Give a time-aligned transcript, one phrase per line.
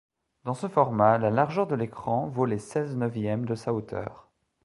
[0.45, 4.27] Dans ce format, la largeur de l'écran vaut les seize neuvièmes de sa hauteur.